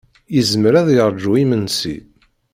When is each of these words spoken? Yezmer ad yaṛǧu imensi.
Yezmer 0.35 0.73
ad 0.81 0.89
yaṛǧu 0.95 1.31
imensi. 1.43 1.95